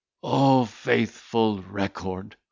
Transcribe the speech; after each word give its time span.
"O 0.23 0.65
faithful 0.65 1.61
record!" 1.69 2.35